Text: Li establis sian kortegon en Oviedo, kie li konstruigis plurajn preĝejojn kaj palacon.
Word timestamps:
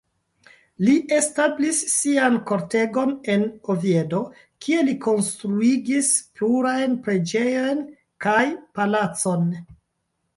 Li 0.85 0.93
establis 1.15 1.81
sian 1.95 2.37
kortegon 2.51 3.11
en 3.33 3.43
Oviedo, 3.73 4.21
kie 4.65 4.79
li 4.87 4.95
konstruigis 5.03 6.09
plurajn 6.39 6.97
preĝejojn 7.09 7.85
kaj 8.27 8.47
palacon. 8.79 9.45